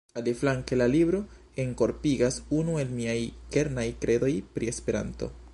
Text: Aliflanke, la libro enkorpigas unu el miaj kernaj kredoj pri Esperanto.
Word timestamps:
Aliflanke, 0.19 0.77
la 0.81 0.87
libro 0.93 1.19
enkorpigas 1.65 2.41
unu 2.63 2.81
el 2.85 2.97
miaj 2.97 3.17
kernaj 3.57 3.89
kredoj 4.07 4.35
pri 4.57 4.77
Esperanto. 4.77 5.35